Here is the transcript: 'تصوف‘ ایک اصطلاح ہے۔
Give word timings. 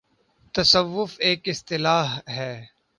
'تصوف‘ 0.55 1.11
ایک 1.19 1.47
اصطلاح 1.49 2.19
ہے۔ 2.29 2.53